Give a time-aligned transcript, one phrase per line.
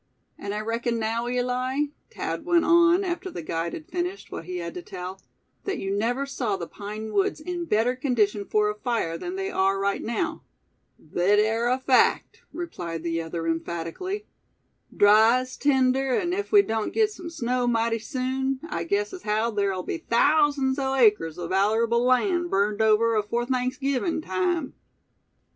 [0.35, 4.57] "And I reckon, now, Eli?" Thad went on, after the guide had finished what he
[4.57, 5.21] had to tell;
[5.65, 9.51] "that you never saw the pine woods in better condition for a fire than they
[9.51, 10.41] are right now?"
[11.13, 14.25] "Thet air a fact," replied the other, emphatically.
[14.91, 19.21] "Dry as tinder, an' ef we doan't git sum snow mighty soon, I guess as
[19.21, 24.73] haow ther'll be thousands o' acres o' vallerable land burned over afore Thanksgivin' time."